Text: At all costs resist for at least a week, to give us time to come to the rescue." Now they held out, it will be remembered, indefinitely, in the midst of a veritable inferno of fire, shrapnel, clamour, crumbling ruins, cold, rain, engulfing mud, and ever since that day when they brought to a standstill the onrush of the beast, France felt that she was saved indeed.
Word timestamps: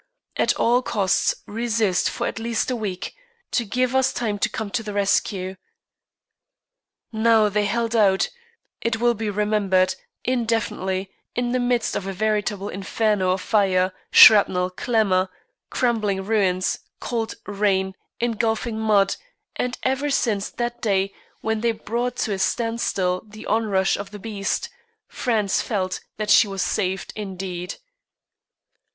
At 0.35 0.55
all 0.55 0.81
costs 0.81 1.35
resist 1.45 2.09
for 2.09 2.25
at 2.25 2.39
least 2.39 2.71
a 2.71 2.75
week, 2.75 3.13
to 3.51 3.63
give 3.63 3.93
us 3.95 4.11
time 4.11 4.39
to 4.39 4.49
come 4.49 4.71
to 4.71 4.81
the 4.81 4.93
rescue." 4.95 5.57
Now 7.11 7.49
they 7.49 7.65
held 7.65 7.95
out, 7.95 8.29
it 8.81 8.99
will 8.99 9.13
be 9.13 9.29
remembered, 9.29 9.93
indefinitely, 10.23 11.11
in 11.35 11.51
the 11.51 11.59
midst 11.59 11.95
of 11.95 12.07
a 12.07 12.13
veritable 12.13 12.67
inferno 12.67 13.29
of 13.33 13.41
fire, 13.41 13.93
shrapnel, 14.11 14.71
clamour, 14.71 15.29
crumbling 15.69 16.25
ruins, 16.25 16.79
cold, 16.99 17.35
rain, 17.45 17.93
engulfing 18.19 18.79
mud, 18.79 19.17
and 19.55 19.77
ever 19.83 20.09
since 20.09 20.49
that 20.49 20.81
day 20.81 21.13
when 21.41 21.61
they 21.61 21.73
brought 21.73 22.15
to 22.15 22.33
a 22.33 22.39
standstill 22.39 23.21
the 23.27 23.45
onrush 23.45 23.97
of 23.97 24.09
the 24.09 24.17
beast, 24.17 24.67
France 25.07 25.61
felt 25.61 25.99
that 26.17 26.31
she 26.31 26.47
was 26.47 26.63
saved 26.63 27.13
indeed. 27.15 27.75